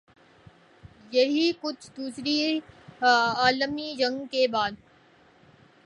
یہی 1.11 1.51
کچھ 1.61 1.89
دوسری 1.97 2.59
عالمی 3.01 3.93
جنگ 3.97 4.25
کے 4.31 4.47
بعد 4.47 4.71